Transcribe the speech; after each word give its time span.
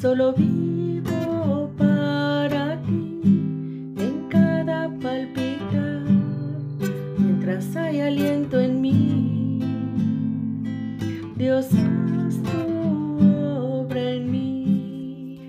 Solo 0.00 0.32
vivo 0.32 1.72
para 1.76 2.80
ti 2.82 3.20
en 3.24 4.28
cada 4.30 4.88
palpitar, 5.00 6.04
mientras 7.18 7.74
hay 7.74 8.02
aliento 8.02 8.60
en 8.60 8.80
mí. 8.80 9.58
Dios, 11.36 11.66
haz 11.74 12.40
tu 12.44 13.26
obra 13.60 14.12
en 14.12 14.30
mí. 14.30 15.40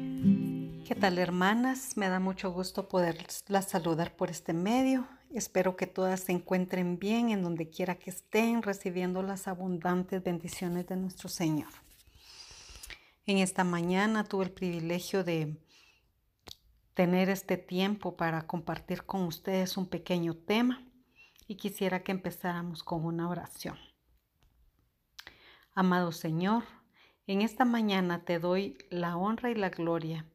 ¿Qué 0.84 0.96
tal 0.96 1.20
hermanas? 1.20 1.96
Me 1.96 2.10
da 2.10 2.20
mucho 2.20 2.52
gusto 2.52 2.90
poderlas 2.90 3.68
saludar 3.68 4.16
por 4.16 4.32
este 4.32 4.54
medio. 4.54 5.06
Espero 5.32 5.76
que 5.76 5.86
todas 5.86 6.22
se 6.22 6.32
encuentren 6.32 6.98
bien 6.98 7.30
en 7.30 7.44
donde 7.44 7.70
quiera 7.70 8.00
que 8.00 8.10
estén, 8.10 8.64
recibiendo 8.64 9.22
las 9.22 9.48
abundantes 9.48 10.24
bendiciones 10.24 10.88
de 10.88 10.96
nuestro 10.96 11.30
Señor. 11.30 11.70
En 13.30 13.38
esta 13.38 13.64
mañana 13.64 14.24
tuve 14.24 14.46
el 14.46 14.52
privilegio 14.52 15.24
de 15.24 15.56
tener 16.96 17.30
este 17.30 17.58
tiempo 17.58 18.18
para 18.18 18.48
compartir 18.48 19.04
con 19.04 19.22
ustedes 19.22 19.78
un 19.78 19.86
pequeño 19.86 20.34
tema 20.34 20.84
y 21.48 21.54
quisiera 21.54 22.04
que 22.04 22.12
empezáramos 22.12 22.84
con 22.84 23.06
una 23.06 23.30
oración. 23.30 23.78
Amado 25.76 26.12
Señor, 26.12 26.64
en 27.28 27.44
esta 27.44 27.66
mañana 27.66 28.26
te 28.26 28.40
doy 28.40 28.80
la 28.90 29.16
honra 29.16 29.52
y 29.52 29.54
la 29.54 29.70
gloria. 29.70 30.26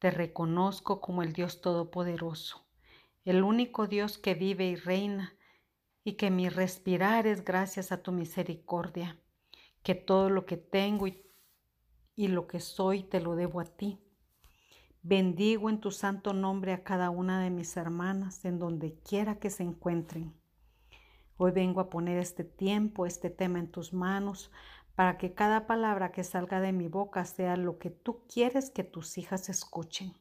Te 0.00 0.10
reconozco 0.10 1.00
como 1.00 1.22
el 1.22 1.32
Dios 1.32 1.60
Todopoderoso, 1.60 2.66
el 3.24 3.44
único 3.44 3.86
Dios 3.86 4.18
que 4.18 4.34
vive 4.34 4.66
y 4.66 4.74
reina, 4.74 5.36
y 6.02 6.14
que 6.14 6.32
mi 6.32 6.48
respirar 6.48 7.28
es 7.28 7.44
gracias 7.44 7.92
a 7.92 8.02
tu 8.02 8.10
misericordia, 8.10 9.16
que 9.84 9.94
todo 9.94 10.28
lo 10.28 10.44
que 10.44 10.56
tengo 10.56 11.06
y, 11.06 11.25
y 12.16 12.28
lo 12.28 12.46
que 12.48 12.58
soy 12.58 13.04
te 13.04 13.20
lo 13.20 13.36
debo 13.36 13.60
a 13.60 13.66
ti. 13.66 14.00
Bendigo 15.02 15.70
en 15.70 15.78
tu 15.78 15.92
santo 15.92 16.32
nombre 16.32 16.72
a 16.72 16.82
cada 16.82 17.10
una 17.10 17.40
de 17.40 17.50
mis 17.50 17.76
hermanas 17.76 18.44
en 18.44 18.58
donde 18.58 18.98
quiera 19.00 19.38
que 19.38 19.50
se 19.50 19.62
encuentren. 19.62 20.34
Hoy 21.36 21.52
vengo 21.52 21.80
a 21.80 21.90
poner 21.90 22.18
este 22.18 22.42
tiempo, 22.42 23.06
este 23.06 23.30
tema 23.30 23.58
en 23.58 23.70
tus 23.70 23.92
manos, 23.92 24.50
para 24.96 25.18
que 25.18 25.34
cada 25.34 25.66
palabra 25.66 26.10
que 26.10 26.24
salga 26.24 26.60
de 26.60 26.72
mi 26.72 26.88
boca 26.88 27.24
sea 27.26 27.56
lo 27.56 27.78
que 27.78 27.90
tú 27.90 28.24
quieres 28.26 28.70
que 28.70 28.82
tus 28.82 29.18
hijas 29.18 29.50
escuchen. 29.50 30.14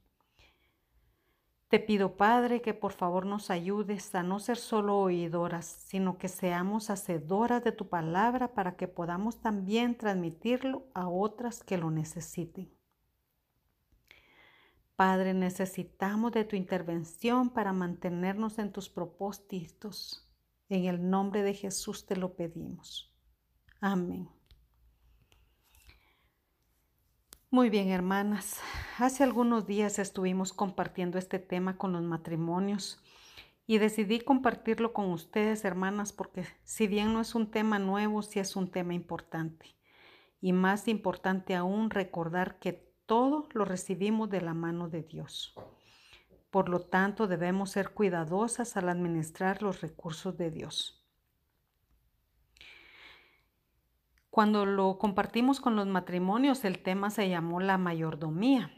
Te 1.75 1.81
pido, 1.81 2.15
Padre, 2.15 2.61
que 2.61 2.73
por 2.73 2.93
favor 2.93 3.25
nos 3.25 3.49
ayudes 3.49 4.15
a 4.15 4.23
no 4.23 4.39
ser 4.39 4.55
solo 4.55 4.97
oídoras, 4.97 5.65
sino 5.65 6.17
que 6.17 6.29
seamos 6.29 6.89
hacedoras 6.89 7.65
de 7.65 7.73
tu 7.73 7.89
palabra 7.89 8.53
para 8.53 8.77
que 8.77 8.87
podamos 8.87 9.41
también 9.41 9.97
transmitirlo 9.97 10.87
a 10.93 11.09
otras 11.09 11.65
que 11.65 11.77
lo 11.77 11.91
necesiten. 11.91 12.73
Padre, 14.95 15.33
necesitamos 15.33 16.31
de 16.31 16.45
tu 16.45 16.55
intervención 16.55 17.49
para 17.49 17.73
mantenernos 17.73 18.57
en 18.57 18.71
tus 18.71 18.87
propósitos. 18.87 20.33
En 20.69 20.85
el 20.85 21.09
nombre 21.09 21.43
de 21.43 21.55
Jesús 21.55 22.05
te 22.05 22.15
lo 22.15 22.37
pedimos. 22.37 23.13
Amén. 23.81 24.29
Muy 27.55 27.69
bien, 27.69 27.87
hermanas. 27.87 28.59
Hace 28.97 29.23
algunos 29.23 29.65
días 29.65 29.97
estuvimos 29.97 30.51
compartiendo 30.51 31.17
este 31.17 31.39
tema 31.39 31.77
con 31.77 31.93
los 31.93 32.01
matrimonios 32.01 33.01
y 33.65 33.77
decidí 33.77 34.19
compartirlo 34.19 34.91
con 34.91 35.09
ustedes, 35.09 35.63
hermanas, 35.63 36.11
porque 36.11 36.43
si 36.65 36.87
bien 36.87 37.13
no 37.13 37.21
es 37.21 37.33
un 37.33 37.49
tema 37.49 37.79
nuevo, 37.79 38.23
sí 38.23 38.41
es 38.41 38.57
un 38.57 38.69
tema 38.69 38.93
importante. 38.93 39.77
Y 40.41 40.51
más 40.51 40.89
importante 40.89 41.55
aún, 41.55 41.91
recordar 41.91 42.59
que 42.59 42.73
todo 43.05 43.47
lo 43.53 43.63
recibimos 43.63 44.29
de 44.29 44.41
la 44.41 44.53
mano 44.53 44.89
de 44.89 45.03
Dios. 45.03 45.55
Por 46.51 46.67
lo 46.67 46.81
tanto, 46.81 47.25
debemos 47.25 47.69
ser 47.69 47.91
cuidadosas 47.91 48.75
al 48.75 48.89
administrar 48.89 49.63
los 49.63 49.79
recursos 49.79 50.35
de 50.35 50.51
Dios. 50.51 51.04
Cuando 54.35 54.65
lo 54.65 54.97
compartimos 54.97 55.61
con 55.61 55.77
los 55.77 55.87
matrimonios, 55.87 56.65
el 56.65 56.83
tema 56.83 57.09
se 57.09 57.29
llamó 57.29 57.61
la 57.61 57.77
mayordomía. 57.77 58.69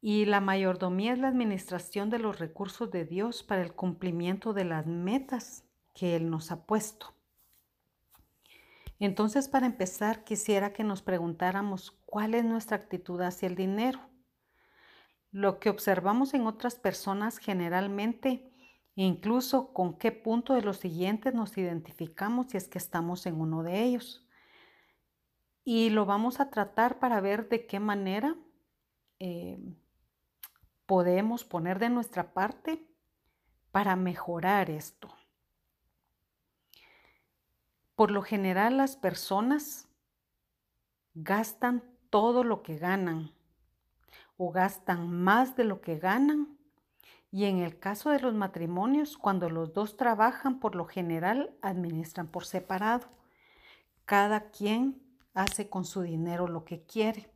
Y 0.00 0.24
la 0.24 0.40
mayordomía 0.40 1.12
es 1.12 1.18
la 1.18 1.28
administración 1.28 2.08
de 2.08 2.18
los 2.18 2.38
recursos 2.38 2.90
de 2.90 3.04
Dios 3.04 3.42
para 3.42 3.60
el 3.60 3.74
cumplimiento 3.74 4.54
de 4.54 4.64
las 4.64 4.86
metas 4.86 5.66
que 5.92 6.16
Él 6.16 6.30
nos 6.30 6.50
ha 6.52 6.64
puesto. 6.64 7.12
Entonces, 8.98 9.46
para 9.50 9.66
empezar, 9.66 10.24
quisiera 10.24 10.72
que 10.72 10.84
nos 10.84 11.02
preguntáramos 11.02 11.90
cuál 12.06 12.32
es 12.32 12.46
nuestra 12.46 12.78
actitud 12.78 13.20
hacia 13.20 13.46
el 13.46 13.56
dinero. 13.56 14.00
Lo 15.32 15.60
que 15.60 15.68
observamos 15.68 16.32
en 16.32 16.46
otras 16.46 16.76
personas 16.76 17.36
generalmente 17.36 18.51
incluso 18.94 19.72
con 19.72 19.98
qué 19.98 20.12
punto 20.12 20.54
de 20.54 20.62
los 20.62 20.78
siguientes 20.78 21.34
nos 21.34 21.56
identificamos 21.56 22.48
si 22.48 22.56
es 22.56 22.68
que 22.68 22.78
estamos 22.78 23.26
en 23.26 23.40
uno 23.40 23.62
de 23.62 23.82
ellos. 23.82 24.26
Y 25.64 25.90
lo 25.90 26.06
vamos 26.06 26.40
a 26.40 26.50
tratar 26.50 26.98
para 26.98 27.20
ver 27.20 27.48
de 27.48 27.66
qué 27.66 27.80
manera 27.80 28.36
eh, 29.18 29.58
podemos 30.86 31.44
poner 31.44 31.78
de 31.78 31.88
nuestra 31.88 32.34
parte 32.34 32.86
para 33.70 33.96
mejorar 33.96 34.70
esto. 34.70 35.08
Por 37.94 38.10
lo 38.10 38.22
general 38.22 38.76
las 38.76 38.96
personas 38.96 39.88
gastan 41.14 41.84
todo 42.10 42.42
lo 42.44 42.62
que 42.62 42.76
ganan 42.76 43.32
o 44.36 44.50
gastan 44.50 45.10
más 45.10 45.56
de 45.56 45.64
lo 45.64 45.80
que 45.80 45.98
ganan 45.98 46.58
y 47.34 47.46
en 47.46 47.60
el 47.60 47.78
caso 47.78 48.10
de 48.10 48.20
los 48.20 48.34
matrimonios, 48.34 49.16
cuando 49.16 49.48
los 49.48 49.72
dos 49.72 49.96
trabajan, 49.96 50.60
por 50.60 50.74
lo 50.74 50.84
general 50.84 51.56
administran 51.62 52.28
por 52.28 52.44
separado. 52.44 53.08
Cada 54.04 54.50
quien 54.50 55.02
hace 55.32 55.70
con 55.70 55.86
su 55.86 56.02
dinero 56.02 56.46
lo 56.46 56.66
que 56.66 56.82
quiere. 56.82 57.30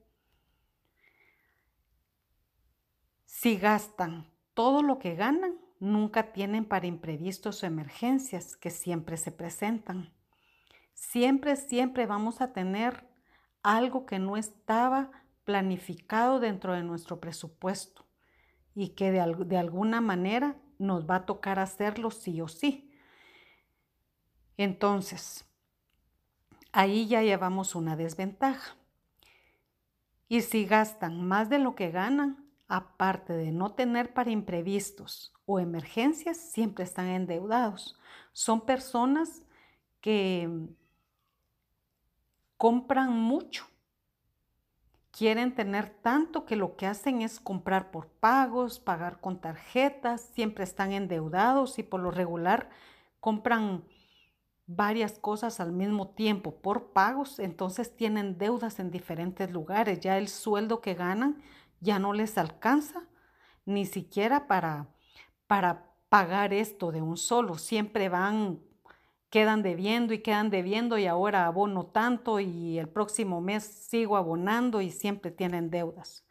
Si 3.24 3.56
gastan 3.56 4.30
todo 4.52 4.82
lo 4.82 4.98
que 4.98 5.14
ganan, 5.14 5.58
nunca 5.80 6.30
tienen 6.32 6.66
para 6.66 6.86
imprevistos 6.86 7.62
o 7.62 7.66
emergencias 7.66 8.54
que 8.54 8.68
siempre 8.68 9.16
se 9.16 9.32
presentan. 9.32 10.12
Siempre, 10.92 11.56
siempre 11.56 12.04
vamos 12.04 12.42
a 12.42 12.52
tener 12.52 13.08
algo 13.62 14.04
que 14.04 14.18
no 14.18 14.36
estaba 14.36 15.10
planificado 15.44 16.38
dentro 16.38 16.74
de 16.74 16.82
nuestro 16.82 17.18
presupuesto 17.18 18.05
y 18.76 18.90
que 18.90 19.10
de, 19.10 19.34
de 19.46 19.56
alguna 19.56 20.00
manera 20.02 20.54
nos 20.78 21.08
va 21.08 21.16
a 21.16 21.26
tocar 21.26 21.58
hacerlo 21.58 22.10
sí 22.10 22.42
o 22.42 22.46
sí. 22.46 22.92
Entonces, 24.58 25.46
ahí 26.72 27.08
ya 27.08 27.22
llevamos 27.22 27.74
una 27.74 27.96
desventaja. 27.96 28.76
Y 30.28 30.42
si 30.42 30.66
gastan 30.66 31.26
más 31.26 31.48
de 31.48 31.58
lo 31.58 31.74
que 31.74 31.90
ganan, 31.90 32.50
aparte 32.68 33.32
de 33.32 33.50
no 33.50 33.72
tener 33.72 34.12
para 34.12 34.30
imprevistos 34.30 35.32
o 35.46 35.58
emergencias, 35.58 36.36
siempre 36.36 36.84
están 36.84 37.06
endeudados. 37.06 37.98
Son 38.32 38.66
personas 38.66 39.42
que 40.02 40.50
compran 42.58 43.10
mucho 43.10 43.66
quieren 45.16 45.54
tener 45.54 45.88
tanto 46.02 46.44
que 46.44 46.56
lo 46.56 46.76
que 46.76 46.86
hacen 46.86 47.22
es 47.22 47.40
comprar 47.40 47.90
por 47.90 48.08
pagos, 48.08 48.78
pagar 48.78 49.18
con 49.18 49.40
tarjetas, 49.40 50.20
siempre 50.34 50.64
están 50.64 50.92
endeudados 50.92 51.78
y 51.78 51.82
por 51.82 52.00
lo 52.00 52.10
regular 52.10 52.68
compran 53.18 53.84
varias 54.66 55.18
cosas 55.18 55.58
al 55.58 55.72
mismo 55.72 56.08
tiempo 56.08 56.60
por 56.60 56.92
pagos, 56.92 57.38
entonces 57.38 57.96
tienen 57.96 58.36
deudas 58.36 58.78
en 58.78 58.90
diferentes 58.90 59.50
lugares. 59.50 60.00
Ya 60.00 60.18
el 60.18 60.28
sueldo 60.28 60.82
que 60.82 60.92
ganan 60.92 61.42
ya 61.80 61.98
no 61.98 62.12
les 62.12 62.36
alcanza 62.36 63.04
ni 63.64 63.86
siquiera 63.86 64.46
para, 64.46 64.88
para 65.46 65.94
pagar 66.10 66.52
esto 66.52 66.92
de 66.92 67.00
un 67.00 67.16
solo. 67.16 67.56
Siempre 67.56 68.10
van, 68.10 68.60
quedan 69.36 69.62
debiendo 69.62 70.14
y 70.14 70.20
quedan 70.20 70.48
debiendo 70.48 70.96
y 70.96 71.06
ahora 71.06 71.44
abono 71.44 71.84
tanto 71.84 72.40
y 72.40 72.78
el 72.78 72.88
próximo 72.88 73.42
mes 73.42 73.64
sigo 73.64 74.16
abonando 74.16 74.80
y 74.80 74.90
siempre 74.90 75.30
tienen 75.30 75.68
deudas. 75.68 76.26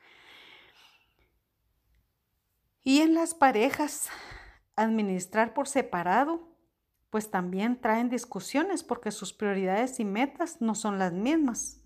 Y 2.83 3.01
en 3.01 3.13
las 3.13 3.35
parejas, 3.35 4.09
administrar 4.75 5.53
por 5.53 5.67
separado 5.67 6.49
pues 7.11 7.29
también 7.29 7.79
traen 7.79 8.09
discusiones 8.09 8.83
porque 8.83 9.11
sus 9.11 9.33
prioridades 9.33 9.99
y 9.99 10.03
metas 10.03 10.59
no 10.59 10.73
son 10.73 10.97
las 10.97 11.13
mismas. 11.13 11.83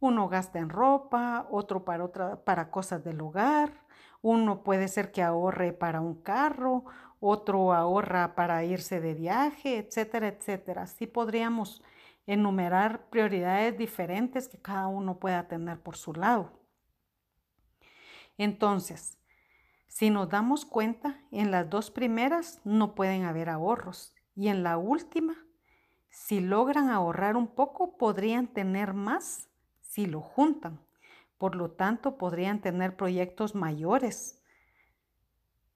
Uno 0.00 0.28
gasta 0.28 0.58
en 0.58 0.68
ropa, 0.68 1.46
otro 1.48 1.84
para, 1.84 2.02
otra, 2.02 2.42
para 2.42 2.72
cosas 2.72 3.04
del 3.04 3.20
hogar, 3.20 3.86
uno 4.20 4.64
puede 4.64 4.88
ser 4.88 5.12
que 5.12 5.22
ahorre 5.22 5.72
para 5.72 6.00
un 6.00 6.20
carro, 6.20 6.86
otro 7.28 7.72
ahorra 7.72 8.34
para 8.34 8.64
irse 8.64 9.00
de 9.00 9.14
viaje, 9.14 9.78
etcétera, 9.78 10.28
etcétera. 10.28 10.82
Así 10.82 11.06
podríamos 11.06 11.82
enumerar 12.26 13.08
prioridades 13.10 13.76
diferentes 13.76 14.48
que 14.48 14.58
cada 14.58 14.86
uno 14.86 15.18
pueda 15.18 15.48
tener 15.48 15.80
por 15.80 15.96
su 15.96 16.12
lado. 16.12 16.52
Entonces, 18.38 19.18
si 19.86 20.10
nos 20.10 20.28
damos 20.28 20.64
cuenta, 20.64 21.20
en 21.30 21.50
las 21.50 21.70
dos 21.70 21.90
primeras 21.90 22.60
no 22.64 22.94
pueden 22.94 23.24
haber 23.24 23.48
ahorros 23.48 24.14
y 24.34 24.48
en 24.48 24.62
la 24.62 24.76
última, 24.76 25.36
si 26.10 26.40
logran 26.40 26.90
ahorrar 26.90 27.36
un 27.36 27.46
poco, 27.46 27.96
podrían 27.96 28.48
tener 28.48 28.92
más 28.92 29.48
si 29.80 30.06
lo 30.06 30.20
juntan. 30.20 30.80
Por 31.38 31.54
lo 31.54 31.70
tanto, 31.70 32.18
podrían 32.18 32.60
tener 32.60 32.96
proyectos 32.96 33.54
mayores 33.54 34.35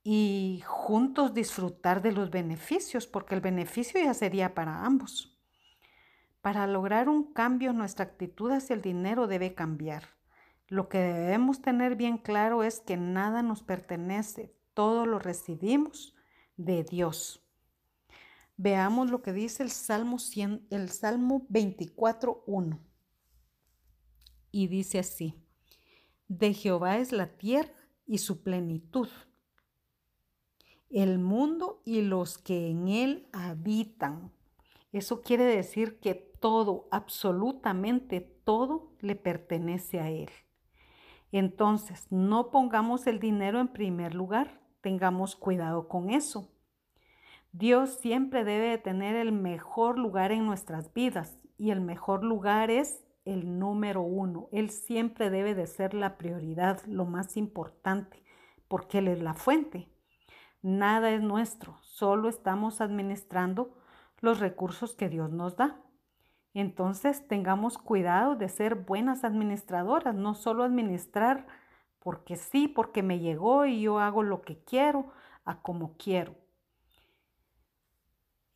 y 0.03 0.63
juntos 0.67 1.35
disfrutar 1.35 2.03
de 2.03 2.13
los 2.13 2.31
beneficios, 2.31 3.07
porque 3.07 3.35
el 3.35 3.41
beneficio 3.41 4.03
ya 4.03 4.15
sería 4.15 4.55
para 4.55 4.85
ambos. 4.85 5.39
Para 6.41 6.67
lograr 6.67 7.09
un 7.09 7.33
cambio, 7.33 7.73
nuestra 7.73 8.07
actitud 8.07 8.51
hacia 8.51 8.75
el 8.75 8.81
dinero 8.81 9.27
debe 9.27 9.55
cambiar. 9.55 10.05
Lo 10.69 10.89
que 10.89 10.99
debemos 10.99 11.61
tener 11.61 11.97
bien 11.97 12.17
claro 12.17 12.63
es 12.63 12.81
que 12.81 12.97
nada 12.97 13.43
nos 13.43 13.63
pertenece, 13.63 14.55
todo 14.73 15.05
lo 15.05 15.19
recibimos 15.19 16.15
de 16.57 16.85
Dios. 16.85 17.45
Veamos 18.57 19.11
lo 19.11 19.23
que 19.23 19.33
dice 19.33 19.63
el 19.63 19.71
Salmo, 19.71 20.19
100, 20.19 20.67
el 20.71 20.91
Salmo 20.91 21.47
24.1. 21.49 22.79
Y 24.53 24.69
dice 24.69 24.99
así, 24.99 25.35
de 26.29 26.55
Jehová 26.55 26.99
es 26.99 27.13
la 27.13 27.37
tierra 27.37 27.75
y 28.07 28.19
su 28.19 28.43
plenitud, 28.43 29.09
el 30.91 31.19
mundo 31.19 31.81
y 31.85 32.03
los 32.03 32.39
que 32.39 32.71
en 32.71 32.89
él 32.89 33.29
habitan. 33.33 34.33
Eso 34.93 35.23
quiere 35.23 35.45
decir 35.45 36.01
que 36.01 36.15
todo, 36.15 36.89
absolutamente 36.91 38.21
todo, 38.21 38.93
le 39.01 39.15
pertenece 39.15 40.01
a 40.01 40.11
él. 40.11 40.31
Entonces, 41.33 42.07
no 42.11 42.51
pongamos 42.51 43.07
el 43.07 43.21
dinero 43.21 43.61
en 43.61 43.69
primer 43.69 44.15
lugar, 44.15 44.61
tengamos 44.81 45.37
cuidado 45.37 45.89
con 45.89 46.11
eso 46.11 46.51
Dios 47.53 47.99
siempre 47.99 48.45
debe 48.45 48.69
de 48.69 48.79
tener 48.79 49.17
el 49.17 49.33
mejor 49.33 49.99
lugar 49.99 50.31
en 50.31 50.47
nuestras 50.47 50.95
vidas 50.95 51.37
y 51.59 51.71
el 51.71 51.81
mejor 51.81 52.23
lugar 52.23 52.71
es 52.71 53.05
el 53.25 53.59
número 53.59 54.03
uno. 54.03 54.49
Él 54.53 54.71
siempre 54.71 55.31
debe 55.31 55.57
de 55.57 55.67
ser 55.67 55.93
la 55.93 56.17
prioridad, 56.17 56.81
lo 56.87 57.07
más 57.07 57.37
importante, 57.37 58.23
porque 58.69 58.99
Él 58.99 59.09
es 59.09 59.21
la 59.21 59.35
fuente. 59.35 59.89
Nada 60.63 61.11
es 61.11 61.23
nuestro, 61.23 61.79
solo 61.83 62.29
estamos 62.29 62.81
administrando 62.81 63.75
los 64.21 64.41
recursos 64.41 64.95
que 64.95 65.09
Dios 65.09 65.31
nos 65.31 65.57
da. 65.57 65.81
Entonces 66.53 67.27
tengamos 67.29 67.79
cuidado 67.79 68.37
de 68.37 68.49
ser 68.49 68.75
buenas 68.75 69.25
administradoras, 69.25 70.15
no 70.15 70.35
solo 70.35 70.65
administrar 70.65 71.47
porque 72.01 72.37
sí, 72.37 72.67
porque 72.67 73.03
me 73.03 73.21
llegó 73.21 73.67
y 73.67 73.83
yo 73.83 73.99
hago 73.99 74.23
lo 74.23 74.43
que 74.43 74.59
quiero, 74.65 75.13
a 75.45 75.63
como 75.63 75.97
quiero. 75.97 76.35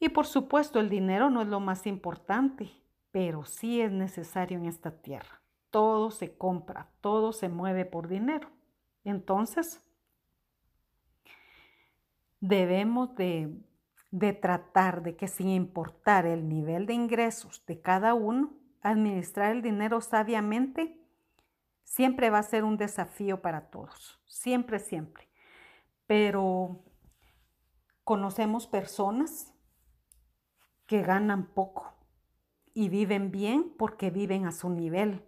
Y 0.00 0.08
por 0.08 0.26
supuesto 0.26 0.80
el 0.80 0.88
dinero 0.88 1.30
no 1.30 1.42
es 1.42 1.48
lo 1.48 1.60
más 1.60 1.86
importante, 1.86 2.70
pero 3.10 3.44
sí 3.44 3.80
es 3.80 3.92
necesario 3.92 4.58
en 4.58 4.66
esta 4.66 4.90
tierra. 4.90 5.40
Todo 5.70 6.10
se 6.10 6.36
compra, 6.36 6.90
todo 7.00 7.32
se 7.32 7.48
mueve 7.48 7.84
por 7.84 8.08
dinero. 8.08 8.48
Entonces, 9.04 9.83
debemos 12.49 13.14
de, 13.17 13.58
de 14.11 14.32
tratar 14.35 15.02
de 15.02 15.17
que 15.17 15.29
sin 15.29 15.49
importar 15.49 16.26
el 16.26 16.49
nivel 16.49 16.87
de 16.87 16.93
ingresos 16.93 17.64
de 17.67 17.81
cada 17.81 18.12
uno, 18.12 18.52
administrar 18.82 19.52
el 19.52 19.62
dinero 19.62 20.02
sabiamente 20.02 21.00
siempre 21.85 22.29
va 22.29 22.38
a 22.38 22.43
ser 22.43 22.64
un 22.64 22.76
desafío 22.76 23.41
para 23.41 23.70
todos, 23.70 24.20
siempre, 24.26 24.79
siempre. 24.79 25.29
Pero 26.06 26.85
conocemos 28.05 28.67
personas 28.67 29.55
que 30.87 31.02
ganan 31.02 31.46
poco 31.55 31.94
y 32.75 32.91
viven 32.91 33.31
bien 33.31 33.75
porque 33.79 34.11
viven 34.11 34.44
a 34.44 34.52
su 34.52 34.69
nivel, 34.69 35.24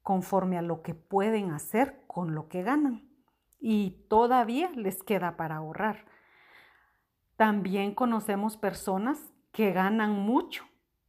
conforme 0.00 0.58
a 0.58 0.62
lo 0.62 0.82
que 0.82 0.94
pueden 0.94 1.50
hacer 1.50 2.04
con 2.06 2.36
lo 2.36 2.48
que 2.48 2.62
ganan. 2.62 3.10
Y 3.58 4.06
todavía 4.08 4.70
les 4.76 5.02
queda 5.02 5.36
para 5.36 5.56
ahorrar. 5.56 6.06
También 7.42 7.92
conocemos 7.92 8.56
personas 8.56 9.18
que 9.50 9.72
ganan 9.72 10.12
mucho, 10.12 10.64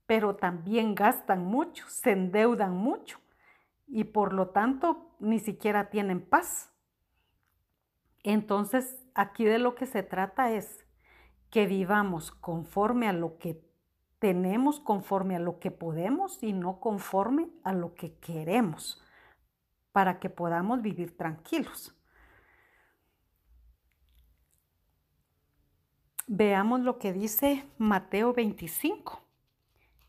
pero 0.07 0.35
también 0.35 0.95
gastan 0.95 1.45
mucho, 1.45 1.85
se 1.89 2.09
endeudan 2.09 2.75
mucho 2.75 3.19
y 3.85 4.05
por 4.05 4.33
lo 4.33 4.49
tanto 4.49 5.11
ni 5.19 5.37
siquiera 5.37 5.91
tienen 5.91 6.27
paz. 6.27 6.73
Entonces, 8.23 9.05
aquí 9.13 9.45
de 9.45 9.59
lo 9.59 9.75
que 9.75 9.85
se 9.85 10.01
trata 10.01 10.51
es 10.51 10.87
que 11.51 11.67
vivamos 11.67 12.31
conforme 12.31 13.07
a 13.07 13.13
lo 13.13 13.37
que 13.37 13.63
tenemos 14.17 14.79
conforme 14.79 15.35
a 15.35 15.39
lo 15.39 15.59
que 15.59 15.69
podemos 15.69 16.41
y 16.41 16.51
no 16.51 16.79
conforme 16.79 17.51
a 17.63 17.73
lo 17.73 17.93
que 17.93 18.17
queremos 18.17 18.99
para 19.91 20.19
que 20.19 20.31
podamos 20.31 20.81
vivir 20.81 21.15
tranquilos. 21.15 21.95
Veamos 26.27 26.81
lo 26.81 26.99
que 26.99 27.13
dice 27.13 27.65
Mateo 27.77 28.33
25, 28.33 29.21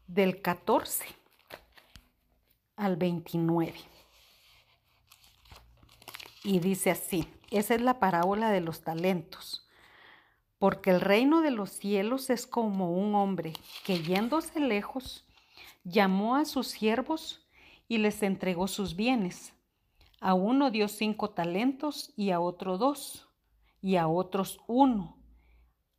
del 0.06 0.40
14 0.40 1.04
al 2.76 2.96
29. 2.96 3.74
Y 6.44 6.60
dice 6.60 6.90
así, 6.90 7.26
esa 7.50 7.74
es 7.74 7.80
la 7.80 7.98
parábola 7.98 8.50
de 8.50 8.60
los 8.60 8.82
talentos 8.82 9.64
porque 10.64 10.88
el 10.88 11.02
reino 11.02 11.42
de 11.42 11.50
los 11.50 11.68
cielos 11.68 12.30
es 12.30 12.46
como 12.46 12.90
un 12.90 13.14
hombre 13.14 13.52
que 13.84 14.02
yéndose 14.02 14.60
lejos, 14.60 15.26
llamó 15.82 16.36
a 16.36 16.46
sus 16.46 16.68
siervos 16.68 17.46
y 17.86 17.98
les 17.98 18.22
entregó 18.22 18.66
sus 18.66 18.96
bienes. 18.96 19.52
A 20.22 20.32
uno 20.32 20.70
dio 20.70 20.88
cinco 20.88 21.28
talentos 21.28 22.14
y 22.16 22.30
a 22.30 22.40
otro 22.40 22.78
dos, 22.78 23.28
y 23.82 23.96
a 23.96 24.08
otros 24.08 24.58
uno, 24.66 25.18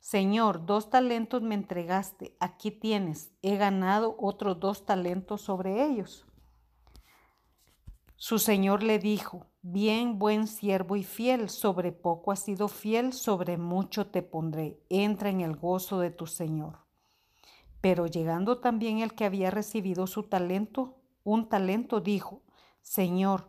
Señor, 0.00 0.66
dos 0.66 0.90
talentos 0.90 1.42
me 1.42 1.54
entregaste, 1.54 2.34
aquí 2.40 2.70
tienes, 2.70 3.30
he 3.42 3.56
ganado 3.56 4.16
otros 4.18 4.58
dos 4.58 4.86
talentos 4.86 5.42
sobre 5.42 5.84
ellos. 5.84 6.26
Su 8.16 8.38
señor 8.38 8.82
le 8.82 8.98
dijo, 8.98 9.46
Bien, 9.62 10.18
buen 10.18 10.46
siervo 10.46 10.96
y 10.96 11.04
fiel, 11.04 11.50
sobre 11.50 11.92
poco 11.92 12.32
has 12.32 12.40
sido 12.40 12.68
fiel, 12.68 13.12
sobre 13.12 13.58
mucho 13.58 14.06
te 14.06 14.22
pondré, 14.22 14.80
entra 14.88 15.28
en 15.28 15.42
el 15.42 15.54
gozo 15.54 16.00
de 16.00 16.10
tu 16.10 16.26
señor. 16.26 16.78
Pero 17.82 18.06
llegando 18.06 18.58
también 18.58 19.00
el 19.00 19.12
que 19.12 19.26
había 19.26 19.50
recibido 19.50 20.06
su 20.06 20.22
talento, 20.22 20.96
un 21.24 21.50
talento, 21.50 22.00
dijo, 22.00 22.42
Señor, 22.80 23.48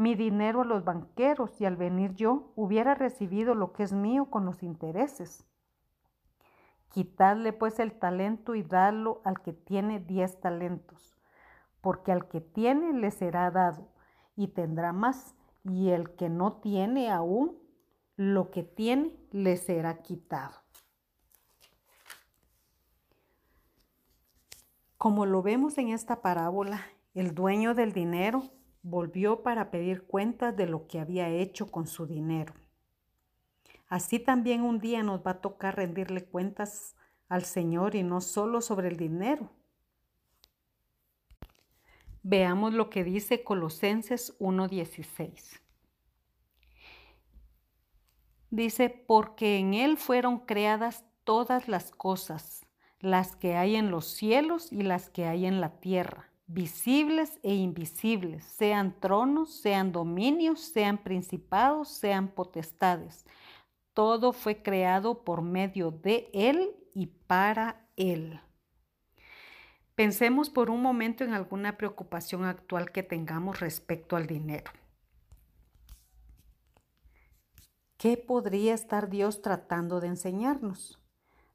mi 0.00 0.14
dinero 0.14 0.62
a 0.62 0.64
los 0.64 0.82
banqueros 0.82 1.60
y 1.60 1.66
al 1.66 1.76
venir 1.76 2.14
yo 2.14 2.52
hubiera 2.56 2.94
recibido 2.94 3.54
lo 3.54 3.74
que 3.74 3.82
es 3.82 3.92
mío 3.92 4.30
con 4.30 4.46
los 4.46 4.62
intereses. 4.62 5.44
Quitadle 6.88 7.52
pues 7.52 7.78
el 7.80 7.92
talento 7.92 8.54
y 8.54 8.62
dadlo 8.62 9.20
al 9.26 9.42
que 9.42 9.52
tiene 9.52 10.00
diez 10.00 10.40
talentos, 10.40 11.18
porque 11.82 12.12
al 12.12 12.28
que 12.28 12.40
tiene 12.40 12.94
le 12.94 13.10
será 13.10 13.50
dado 13.50 13.88
y 14.36 14.48
tendrá 14.48 14.94
más 14.94 15.34
y 15.64 15.90
el 15.90 16.16
que 16.16 16.30
no 16.30 16.54
tiene 16.54 17.10
aún 17.10 17.58
lo 18.16 18.50
que 18.50 18.62
tiene 18.62 19.14
le 19.32 19.58
será 19.58 19.98
quitado. 20.00 20.56
Como 24.96 25.26
lo 25.26 25.42
vemos 25.42 25.76
en 25.76 25.88
esta 25.88 26.22
parábola, 26.22 26.80
el 27.12 27.34
dueño 27.34 27.74
del 27.74 27.92
dinero 27.92 28.44
volvió 28.82 29.42
para 29.42 29.70
pedir 29.70 30.04
cuentas 30.04 30.56
de 30.56 30.66
lo 30.66 30.86
que 30.86 31.00
había 31.00 31.28
hecho 31.28 31.70
con 31.70 31.86
su 31.86 32.06
dinero. 32.06 32.54
Así 33.88 34.18
también 34.18 34.62
un 34.62 34.78
día 34.78 35.02
nos 35.02 35.20
va 35.26 35.32
a 35.32 35.40
tocar 35.40 35.76
rendirle 35.76 36.24
cuentas 36.24 36.96
al 37.28 37.44
Señor 37.44 37.94
y 37.94 38.02
no 38.02 38.20
solo 38.20 38.60
sobre 38.60 38.88
el 38.88 38.96
dinero, 38.96 39.50
Veamos 42.22 42.74
lo 42.74 42.90
que 42.90 43.02
dice 43.02 43.42
Colosenses 43.42 44.38
1.16. 44.38 45.60
Dice, 48.50 48.90
porque 48.90 49.58
en 49.58 49.74
Él 49.74 49.96
fueron 49.96 50.40
creadas 50.40 51.04
todas 51.24 51.68
las 51.68 51.90
cosas, 51.90 52.66
las 52.98 53.36
que 53.36 53.56
hay 53.56 53.76
en 53.76 53.90
los 53.90 54.06
cielos 54.06 54.70
y 54.70 54.82
las 54.82 55.08
que 55.08 55.24
hay 55.24 55.46
en 55.46 55.62
la 55.62 55.80
tierra, 55.80 56.29
visibles 56.52 57.38
e 57.44 57.54
invisibles, 57.54 58.44
sean 58.44 58.98
tronos, 58.98 59.54
sean 59.60 59.92
dominios, 59.92 60.60
sean 60.60 60.98
principados, 60.98 61.88
sean 61.88 62.28
potestades. 62.28 63.24
Todo 63.94 64.32
fue 64.32 64.60
creado 64.60 65.22
por 65.22 65.42
medio 65.42 65.92
de 65.92 66.28
Él 66.32 66.74
y 66.92 67.06
para 67.06 67.86
Él. 67.96 68.40
Pensemos 69.94 70.50
por 70.50 70.70
un 70.70 70.82
momento 70.82 71.22
en 71.24 71.34
alguna 71.34 71.76
preocupación 71.76 72.44
actual 72.44 72.90
que 72.90 73.02
tengamos 73.02 73.60
respecto 73.60 74.16
al 74.16 74.26
dinero. 74.26 74.72
¿Qué 77.96 78.16
podría 78.16 78.74
estar 78.74 79.08
Dios 79.10 79.42
tratando 79.42 80.00
de 80.00 80.08
enseñarnos? 80.08 80.98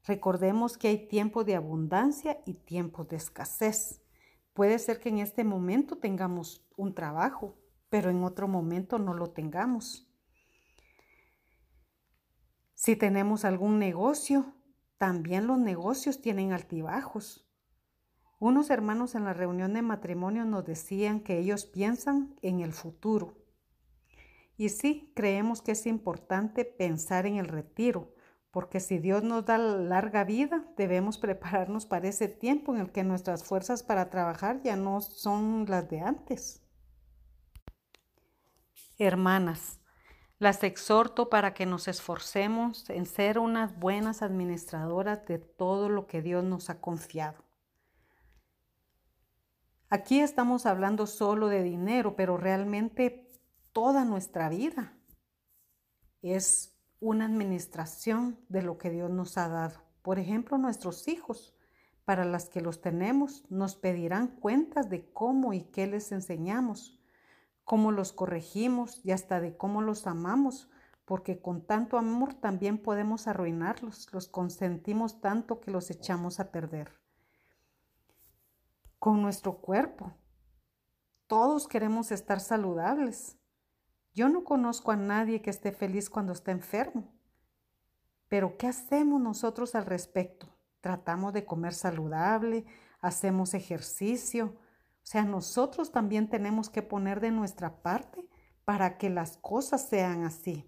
Recordemos 0.04 0.78
que 0.78 0.88
hay 0.88 1.08
tiempo 1.08 1.42
de 1.44 1.56
abundancia 1.56 2.38
y 2.46 2.54
tiempo 2.54 3.04
de 3.04 3.16
escasez. 3.16 4.00
Puede 4.56 4.78
ser 4.78 5.00
que 5.00 5.10
en 5.10 5.18
este 5.18 5.44
momento 5.44 5.98
tengamos 5.98 6.66
un 6.78 6.94
trabajo, 6.94 7.58
pero 7.90 8.08
en 8.08 8.24
otro 8.24 8.48
momento 8.48 8.98
no 8.98 9.12
lo 9.12 9.26
tengamos. 9.26 10.10
Si 12.72 12.96
tenemos 12.96 13.44
algún 13.44 13.78
negocio, 13.78 14.54
también 14.96 15.46
los 15.46 15.58
negocios 15.58 16.22
tienen 16.22 16.54
altibajos. 16.54 17.46
Unos 18.38 18.70
hermanos 18.70 19.14
en 19.14 19.24
la 19.24 19.34
reunión 19.34 19.74
de 19.74 19.82
matrimonio 19.82 20.46
nos 20.46 20.64
decían 20.64 21.20
que 21.20 21.38
ellos 21.38 21.66
piensan 21.66 22.34
en 22.40 22.60
el 22.60 22.72
futuro. 22.72 23.36
Y 24.56 24.70
sí, 24.70 25.12
creemos 25.14 25.60
que 25.60 25.72
es 25.72 25.84
importante 25.84 26.64
pensar 26.64 27.26
en 27.26 27.36
el 27.36 27.48
retiro, 27.48 28.14
porque 28.56 28.80
si 28.80 28.98
Dios 28.98 29.22
nos 29.22 29.44
da 29.44 29.58
larga 29.58 30.24
vida, 30.24 30.64
debemos 30.78 31.18
prepararnos 31.18 31.84
para 31.84 32.08
ese 32.08 32.26
tiempo 32.26 32.74
en 32.74 32.80
el 32.80 32.90
que 32.90 33.04
nuestras 33.04 33.44
fuerzas 33.44 33.82
para 33.82 34.08
trabajar 34.08 34.62
ya 34.62 34.76
no 34.76 35.02
son 35.02 35.66
las 35.68 35.90
de 35.90 36.00
antes. 36.00 36.62
Hermanas, 38.96 39.78
las 40.38 40.64
exhorto 40.64 41.28
para 41.28 41.52
que 41.52 41.66
nos 41.66 41.86
esforcemos 41.86 42.88
en 42.88 43.04
ser 43.04 43.38
unas 43.38 43.78
buenas 43.78 44.22
administradoras 44.22 45.26
de 45.26 45.36
todo 45.36 45.90
lo 45.90 46.06
que 46.06 46.22
Dios 46.22 46.42
nos 46.42 46.70
ha 46.70 46.80
confiado. 46.80 47.44
Aquí 49.90 50.20
estamos 50.20 50.64
hablando 50.64 51.06
solo 51.06 51.48
de 51.48 51.62
dinero, 51.62 52.16
pero 52.16 52.38
realmente 52.38 53.30
toda 53.74 54.06
nuestra 54.06 54.48
vida 54.48 54.96
es 56.22 56.75
una 57.00 57.26
administración 57.26 58.38
de 58.48 58.62
lo 58.62 58.78
que 58.78 58.90
Dios 58.90 59.10
nos 59.10 59.38
ha 59.38 59.48
dado. 59.48 59.82
Por 60.02 60.18
ejemplo, 60.18 60.58
nuestros 60.58 61.08
hijos, 61.08 61.54
para 62.04 62.24
las 62.24 62.48
que 62.48 62.60
los 62.60 62.80
tenemos, 62.80 63.44
nos 63.50 63.76
pedirán 63.76 64.28
cuentas 64.28 64.88
de 64.88 65.10
cómo 65.12 65.52
y 65.52 65.62
qué 65.62 65.86
les 65.86 66.12
enseñamos, 66.12 67.00
cómo 67.64 67.92
los 67.92 68.12
corregimos 68.12 69.00
y 69.04 69.10
hasta 69.10 69.40
de 69.40 69.56
cómo 69.56 69.82
los 69.82 70.06
amamos, 70.06 70.70
porque 71.04 71.40
con 71.40 71.66
tanto 71.66 71.98
amor 71.98 72.34
también 72.34 72.78
podemos 72.78 73.26
arruinarlos, 73.26 74.12
los 74.12 74.28
consentimos 74.28 75.20
tanto 75.20 75.60
que 75.60 75.70
los 75.70 75.90
echamos 75.90 76.40
a 76.40 76.50
perder 76.50 76.90
con 78.98 79.22
nuestro 79.22 79.58
cuerpo. 79.58 80.12
Todos 81.28 81.68
queremos 81.68 82.10
estar 82.10 82.40
saludables. 82.40 83.38
Yo 84.16 84.30
no 84.30 84.44
conozco 84.44 84.92
a 84.92 84.96
nadie 84.96 85.42
que 85.42 85.50
esté 85.50 85.72
feliz 85.72 86.08
cuando 86.08 86.32
está 86.32 86.50
enfermo. 86.50 87.12
Pero 88.28 88.56
¿qué 88.56 88.66
hacemos 88.66 89.20
nosotros 89.20 89.74
al 89.74 89.84
respecto? 89.84 90.48
Tratamos 90.80 91.34
de 91.34 91.44
comer 91.44 91.74
saludable, 91.74 92.64
hacemos 93.00 93.52
ejercicio. 93.52 94.56
O 94.56 95.06
sea, 95.06 95.22
nosotros 95.22 95.92
también 95.92 96.30
tenemos 96.30 96.70
que 96.70 96.80
poner 96.80 97.20
de 97.20 97.30
nuestra 97.30 97.82
parte 97.82 98.26
para 98.64 98.96
que 98.96 99.10
las 99.10 99.36
cosas 99.36 99.86
sean 99.86 100.24
así. 100.24 100.64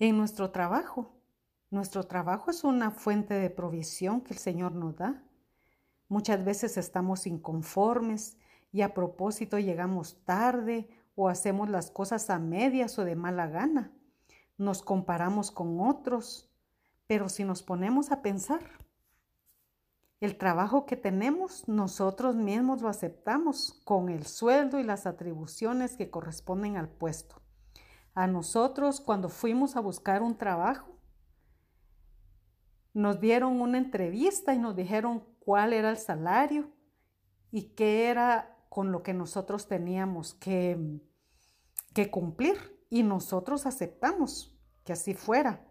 En 0.00 0.16
nuestro 0.18 0.50
trabajo, 0.50 1.22
nuestro 1.70 2.02
trabajo 2.02 2.50
es 2.50 2.64
una 2.64 2.90
fuente 2.90 3.34
de 3.34 3.48
provisión 3.48 4.22
que 4.22 4.34
el 4.34 4.40
Señor 4.40 4.72
nos 4.72 4.96
da. 4.96 5.22
Muchas 6.08 6.44
veces 6.44 6.76
estamos 6.76 7.28
inconformes 7.28 8.38
y 8.72 8.80
a 8.80 8.92
propósito 8.92 9.60
llegamos 9.60 10.24
tarde 10.24 10.88
o 11.14 11.28
hacemos 11.28 11.68
las 11.68 11.90
cosas 11.90 12.30
a 12.30 12.38
medias 12.38 12.98
o 12.98 13.04
de 13.04 13.16
mala 13.16 13.46
gana. 13.46 13.92
Nos 14.56 14.82
comparamos 14.82 15.50
con 15.50 15.80
otros, 15.80 16.50
pero 17.06 17.28
si 17.28 17.44
nos 17.44 17.62
ponemos 17.62 18.10
a 18.10 18.22
pensar, 18.22 18.62
el 20.20 20.38
trabajo 20.38 20.86
que 20.86 20.96
tenemos 20.96 21.66
nosotros 21.68 22.36
mismos 22.36 22.80
lo 22.80 22.88
aceptamos 22.88 23.82
con 23.84 24.08
el 24.08 24.24
sueldo 24.24 24.78
y 24.78 24.84
las 24.84 25.06
atribuciones 25.06 25.96
que 25.96 26.10
corresponden 26.10 26.76
al 26.76 26.88
puesto. 26.88 27.42
A 28.14 28.26
nosotros 28.26 29.00
cuando 29.00 29.28
fuimos 29.28 29.74
a 29.74 29.80
buscar 29.80 30.22
un 30.22 30.36
trabajo, 30.36 30.92
nos 32.94 33.20
dieron 33.20 33.60
una 33.60 33.78
entrevista 33.78 34.54
y 34.54 34.58
nos 34.58 34.76
dijeron 34.76 35.24
cuál 35.40 35.72
era 35.72 35.90
el 35.90 35.96
salario 35.96 36.70
y 37.50 37.70
qué 37.74 38.08
era 38.08 38.51
con 38.72 38.90
lo 38.90 39.02
que 39.02 39.12
nosotros 39.12 39.68
teníamos 39.68 40.32
que, 40.32 40.78
que 41.92 42.10
cumplir. 42.10 42.56
Y 42.88 43.02
nosotros 43.02 43.66
aceptamos 43.66 44.58
que 44.82 44.94
así 44.94 45.12
fuera. 45.12 45.62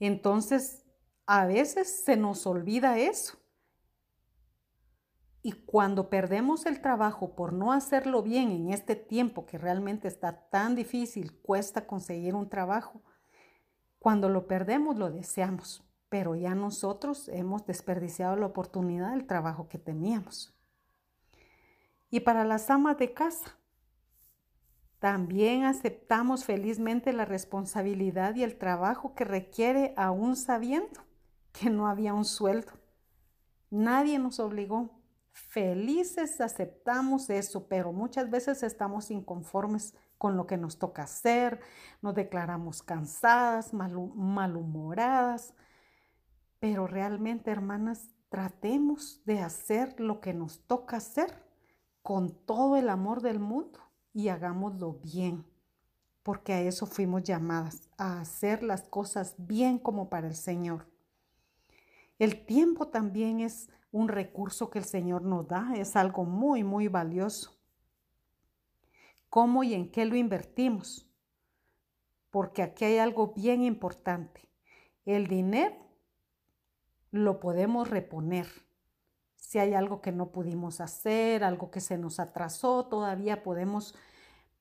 Entonces, 0.00 0.86
a 1.26 1.44
veces 1.44 2.02
se 2.06 2.16
nos 2.16 2.46
olvida 2.46 2.98
eso. 2.98 3.36
Y 5.42 5.52
cuando 5.52 6.08
perdemos 6.08 6.64
el 6.64 6.80
trabajo 6.80 7.34
por 7.34 7.52
no 7.52 7.72
hacerlo 7.72 8.22
bien 8.22 8.50
en 8.50 8.70
este 8.70 8.96
tiempo 8.96 9.44
que 9.44 9.58
realmente 9.58 10.08
está 10.08 10.48
tan 10.48 10.74
difícil, 10.74 11.38
cuesta 11.42 11.86
conseguir 11.86 12.34
un 12.34 12.48
trabajo, 12.48 13.02
cuando 13.98 14.30
lo 14.30 14.46
perdemos 14.46 14.96
lo 14.96 15.10
deseamos, 15.10 15.84
pero 16.08 16.36
ya 16.36 16.54
nosotros 16.54 17.28
hemos 17.28 17.66
desperdiciado 17.66 18.34
la 18.36 18.46
oportunidad 18.46 19.10
del 19.10 19.26
trabajo 19.26 19.68
que 19.68 19.78
teníamos. 19.78 20.56
Y 22.12 22.20
para 22.20 22.44
las 22.44 22.68
amas 22.68 22.98
de 22.98 23.14
casa, 23.14 23.56
también 24.98 25.64
aceptamos 25.64 26.44
felizmente 26.44 27.14
la 27.14 27.24
responsabilidad 27.24 28.34
y 28.34 28.42
el 28.42 28.58
trabajo 28.58 29.14
que 29.14 29.24
requiere 29.24 29.94
aún 29.96 30.36
sabiendo 30.36 31.00
que 31.52 31.70
no 31.70 31.88
había 31.88 32.12
un 32.12 32.26
sueldo. 32.26 32.72
Nadie 33.70 34.18
nos 34.18 34.40
obligó. 34.40 34.90
Felices 35.30 36.38
aceptamos 36.42 37.30
eso, 37.30 37.66
pero 37.66 37.94
muchas 37.94 38.28
veces 38.28 38.62
estamos 38.62 39.10
inconformes 39.10 39.94
con 40.18 40.36
lo 40.36 40.46
que 40.46 40.58
nos 40.58 40.78
toca 40.78 41.04
hacer, 41.04 41.60
nos 42.02 42.14
declaramos 42.14 42.82
cansadas, 42.82 43.72
malhumoradas, 43.72 45.54
pero 46.60 46.86
realmente, 46.86 47.50
hermanas, 47.50 48.10
tratemos 48.28 49.24
de 49.24 49.40
hacer 49.40 49.98
lo 49.98 50.20
que 50.20 50.34
nos 50.34 50.60
toca 50.66 50.98
hacer 50.98 51.51
con 52.02 52.30
todo 52.46 52.76
el 52.76 52.88
amor 52.88 53.22
del 53.22 53.38
mundo 53.38 53.80
y 54.12 54.28
hagámoslo 54.28 54.94
bien, 55.02 55.44
porque 56.22 56.52
a 56.52 56.60
eso 56.60 56.86
fuimos 56.86 57.22
llamadas, 57.22 57.88
a 57.96 58.20
hacer 58.20 58.62
las 58.62 58.82
cosas 58.88 59.34
bien 59.38 59.78
como 59.78 60.10
para 60.10 60.26
el 60.26 60.34
Señor. 60.34 60.86
El 62.18 62.44
tiempo 62.44 62.88
también 62.88 63.40
es 63.40 63.70
un 63.90 64.08
recurso 64.08 64.70
que 64.70 64.78
el 64.78 64.84
Señor 64.84 65.22
nos 65.22 65.46
da, 65.48 65.72
es 65.76 65.96
algo 65.96 66.24
muy, 66.24 66.64
muy 66.64 66.88
valioso. 66.88 67.58
¿Cómo 69.28 69.64
y 69.64 69.74
en 69.74 69.90
qué 69.90 70.04
lo 70.04 70.16
invertimos? 70.16 71.08
Porque 72.30 72.62
aquí 72.62 72.84
hay 72.84 72.98
algo 72.98 73.32
bien 73.34 73.62
importante. 73.62 74.48
El 75.04 75.26
dinero 75.26 75.76
lo 77.10 77.40
podemos 77.40 77.90
reponer. 77.90 78.46
Si 79.52 79.58
hay 79.58 79.74
algo 79.74 80.00
que 80.00 80.12
no 80.12 80.28
pudimos 80.32 80.80
hacer, 80.80 81.44
algo 81.44 81.70
que 81.70 81.82
se 81.82 81.98
nos 81.98 82.20
atrasó, 82.20 82.86
todavía 82.86 83.42
podemos 83.42 83.94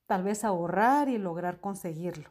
tal 0.06 0.22
vez 0.22 0.44
ahorrar 0.44 1.08
y 1.08 1.18
lograr 1.18 1.62
conseguirlo. 1.62 2.30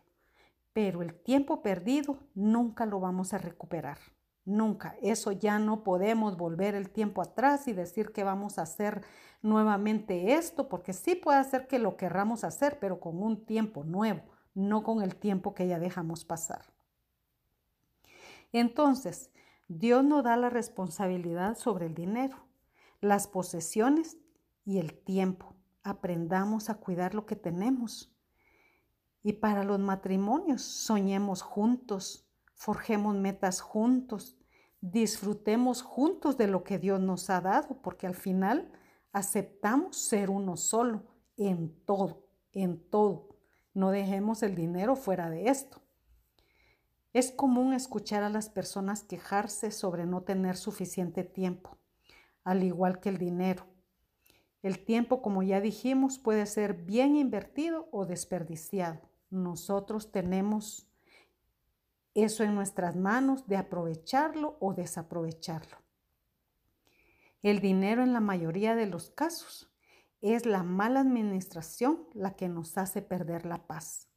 Pero 0.74 1.00
el 1.00 1.14
tiempo 1.14 1.62
perdido 1.62 2.18
nunca 2.34 2.84
lo 2.84 3.00
vamos 3.00 3.32
a 3.32 3.38
recuperar. 3.38 3.96
Nunca. 4.44 4.94
Eso 5.00 5.32
ya 5.32 5.58
no 5.58 5.82
podemos 5.82 6.36
volver 6.36 6.74
el 6.74 6.90
tiempo 6.90 7.22
atrás 7.22 7.66
y 7.66 7.72
decir 7.72 8.12
que 8.12 8.24
vamos 8.24 8.58
a 8.58 8.62
hacer 8.64 9.06
nuevamente 9.40 10.34
esto, 10.34 10.68
porque 10.68 10.92
sí 10.92 11.14
puede 11.14 11.42
ser 11.44 11.66
que 11.66 11.78
lo 11.78 11.96
querramos 11.96 12.44
hacer, 12.44 12.78
pero 12.78 13.00
con 13.00 13.22
un 13.22 13.46
tiempo 13.46 13.84
nuevo, 13.84 14.20
no 14.52 14.82
con 14.82 15.00
el 15.00 15.16
tiempo 15.16 15.54
que 15.54 15.66
ya 15.66 15.78
dejamos 15.78 16.26
pasar. 16.26 16.66
Entonces, 18.52 19.30
Dios 19.66 20.04
nos 20.04 20.24
da 20.24 20.36
la 20.36 20.50
responsabilidad 20.50 21.56
sobre 21.56 21.86
el 21.86 21.94
dinero, 21.94 22.49
las 23.00 23.26
posesiones 23.26 24.18
y 24.64 24.78
el 24.78 24.94
tiempo. 24.94 25.54
Aprendamos 25.82 26.70
a 26.70 26.74
cuidar 26.74 27.14
lo 27.14 27.26
que 27.26 27.36
tenemos. 27.36 28.14
Y 29.22 29.34
para 29.34 29.64
los 29.64 29.78
matrimonios, 29.78 30.62
soñemos 30.62 31.42
juntos, 31.42 32.30
forjemos 32.54 33.16
metas 33.16 33.60
juntos, 33.60 34.38
disfrutemos 34.80 35.82
juntos 35.82 36.36
de 36.36 36.46
lo 36.46 36.64
que 36.64 36.78
Dios 36.78 37.00
nos 37.00 37.28
ha 37.30 37.40
dado, 37.40 37.80
porque 37.82 38.06
al 38.06 38.14
final 38.14 38.72
aceptamos 39.12 39.96
ser 39.96 40.30
uno 40.30 40.56
solo 40.56 41.04
en 41.36 41.74
todo, 41.84 42.26
en 42.52 42.88
todo. 42.90 43.36
No 43.74 43.90
dejemos 43.90 44.42
el 44.42 44.54
dinero 44.54 44.96
fuera 44.96 45.30
de 45.30 45.48
esto. 45.48 45.82
Es 47.12 47.32
común 47.32 47.72
escuchar 47.74 48.22
a 48.22 48.30
las 48.30 48.48
personas 48.48 49.02
quejarse 49.02 49.70
sobre 49.70 50.06
no 50.06 50.22
tener 50.22 50.56
suficiente 50.56 51.24
tiempo, 51.24 51.79
al 52.44 52.62
igual 52.62 53.00
que 53.00 53.08
el 53.08 53.18
dinero. 53.18 53.66
El 54.62 54.84
tiempo, 54.84 55.22
como 55.22 55.42
ya 55.42 55.60
dijimos, 55.60 56.18
puede 56.18 56.46
ser 56.46 56.74
bien 56.74 57.16
invertido 57.16 57.88
o 57.92 58.04
desperdiciado. 58.04 59.00
Nosotros 59.30 60.12
tenemos 60.12 60.86
eso 62.14 62.44
en 62.44 62.54
nuestras 62.54 62.96
manos 62.96 63.46
de 63.46 63.56
aprovecharlo 63.56 64.56
o 64.60 64.74
desaprovecharlo. 64.74 65.78
El 67.42 67.60
dinero 67.60 68.02
en 68.02 68.12
la 68.12 68.20
mayoría 68.20 68.74
de 68.74 68.86
los 68.86 69.10
casos 69.10 69.70
es 70.20 70.44
la 70.44 70.62
mala 70.62 71.00
administración 71.00 72.06
la 72.12 72.36
que 72.36 72.48
nos 72.48 72.76
hace 72.76 73.00
perder 73.00 73.46
la 73.46 73.66
paz. 73.66 74.08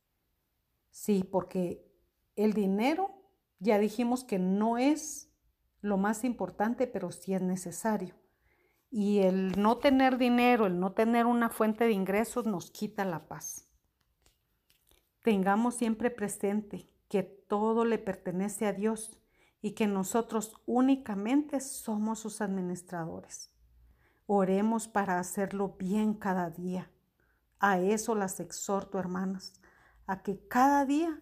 Sí, 0.89 1.23
porque 1.23 1.89
el 2.35 2.53
dinero 2.53 3.11
ya 3.59 3.79
dijimos 3.79 4.25
que 4.25 4.39
no 4.39 4.77
es 4.77 5.32
lo 5.83 5.97
más 5.97 6.23
importante, 6.23 6.87
pero 6.87 7.11
sí 7.11 7.33
es 7.33 7.41
necesario. 7.41 8.15
Y 8.89 9.19
el 9.19 9.51
no 9.61 9.77
tener 9.77 10.17
dinero, 10.17 10.65
el 10.65 10.79
no 10.79 10.93
tener 10.93 11.25
una 11.25 11.49
fuente 11.49 11.83
de 11.83 11.91
ingresos 11.91 12.45
nos 12.45 12.71
quita 12.71 13.03
la 13.03 13.27
paz. 13.27 13.67
Tengamos 15.23 15.75
siempre 15.75 16.09
presente 16.09 16.89
que 17.09 17.23
todo 17.23 17.83
le 17.83 17.97
pertenece 17.97 18.65
a 18.65 18.73
Dios 18.73 19.19
y 19.61 19.71
que 19.71 19.85
nosotros 19.87 20.55
únicamente 20.65 21.59
somos 21.59 22.19
sus 22.19 22.39
administradores. 22.39 23.51
Oremos 24.25 24.87
para 24.87 25.19
hacerlo 25.19 25.75
bien 25.77 26.13
cada 26.13 26.49
día. 26.49 26.91
A 27.59 27.79
eso 27.79 28.15
las 28.15 28.39
exhorto, 28.39 28.99
hermanas, 28.99 29.53
a 30.05 30.23
que 30.23 30.47
cada 30.47 30.85
día 30.85 31.21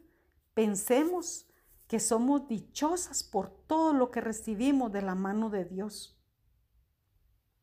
pensemos 0.53 1.50
que 1.91 1.99
somos 1.99 2.47
dichosas 2.47 3.21
por 3.21 3.49
todo 3.67 3.91
lo 3.91 4.11
que 4.11 4.21
recibimos 4.21 4.93
de 4.93 5.01
la 5.01 5.13
mano 5.13 5.49
de 5.49 5.65
Dios. 5.65 6.17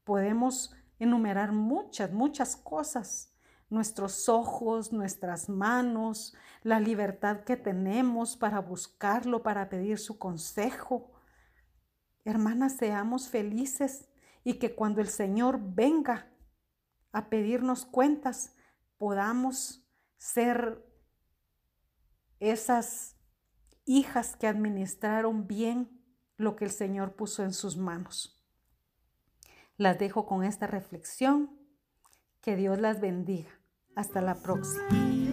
Podemos 0.05 0.77
enumerar 0.99 1.53
muchas, 1.53 2.12
muchas 2.12 2.55
cosas 2.55 3.35
nuestros 3.71 4.29
ojos, 4.29 4.93
nuestras 4.93 5.49
manos, 5.49 6.37
la 6.62 6.79
libertad 6.79 7.41
que 7.41 7.57
tenemos 7.57 8.37
para 8.37 8.61
buscarlo, 8.61 9.43
para 9.43 9.71
pedir 9.71 9.99
su 9.99 10.19
consejo. 10.19 11.11
Hermanas, 12.27 12.77
seamos 12.77 13.31
felices 13.31 14.11
y 14.45 14.59
que 14.59 14.75
cuando 14.75 15.01
el 15.01 15.09
Señor 15.09 15.59
venga 15.59 16.31
a 17.12 17.31
pedirnos 17.31 17.87
cuentas, 17.87 18.55
podamos 18.99 19.88
ser 20.19 20.85
esas 22.41 23.17
hijas 23.88 24.37
que 24.37 24.46
administraron 24.46 25.46
bien 25.46 25.88
lo 26.37 26.55
que 26.55 26.66
el 26.66 26.70
Señor 26.70 27.16
puso 27.16 27.42
en 27.42 27.53
sus 27.53 27.77
manos. 27.77 28.44
Las 29.77 29.98
dejo 29.98 30.27
con 30.27 30.44
esta 30.44 30.66
reflexión. 30.66 31.57
Que 32.40 32.55
Dios 32.55 32.79
las 32.79 33.01
bendiga. 33.01 33.51
Hasta 33.96 34.20
la 34.20 34.37
próxima. 34.37 35.28